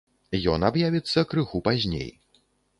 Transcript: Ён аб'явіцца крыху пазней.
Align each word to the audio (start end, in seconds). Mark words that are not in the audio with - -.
Ён 0.53 0.65
аб'явіцца 0.69 1.25
крыху 1.35 1.63
пазней. 1.71 2.11